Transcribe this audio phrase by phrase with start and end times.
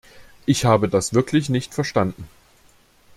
[0.47, 2.27] Ich habe das wirklich nicht verstanden.